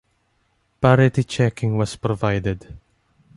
Parity 0.81 1.23
checking 1.23 1.77
was 1.77 1.95
provided. 1.95 2.75